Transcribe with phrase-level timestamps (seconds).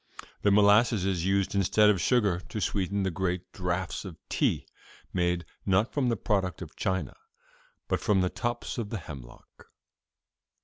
[0.41, 4.65] The molasses is used instead of sugar to sweeten the great draughts of tea
[5.13, 7.13] made, not from the product of China,
[7.87, 9.67] but from the tops of the hemlock.